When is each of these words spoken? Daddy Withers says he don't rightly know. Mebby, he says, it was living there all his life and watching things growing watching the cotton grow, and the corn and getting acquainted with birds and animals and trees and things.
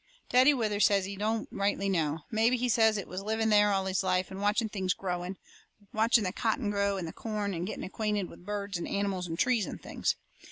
Daddy 0.31 0.51
Withers 0.51 0.87
says 0.87 1.05
he 1.05 1.15
don't 1.15 1.47
rightly 1.51 1.87
know. 1.87 2.21
Mebby, 2.31 2.57
he 2.57 2.67
says, 2.69 2.97
it 2.97 3.07
was 3.07 3.21
living 3.21 3.49
there 3.49 3.71
all 3.71 3.85
his 3.85 4.01
life 4.01 4.31
and 4.31 4.41
watching 4.41 4.67
things 4.67 4.95
growing 4.95 5.37
watching 5.93 6.23
the 6.23 6.33
cotton 6.33 6.71
grow, 6.71 6.97
and 6.97 7.07
the 7.07 7.13
corn 7.13 7.53
and 7.53 7.67
getting 7.67 7.83
acquainted 7.83 8.27
with 8.27 8.43
birds 8.43 8.79
and 8.79 8.87
animals 8.87 9.27
and 9.27 9.37
trees 9.37 9.67
and 9.67 9.79
things. 9.79 10.15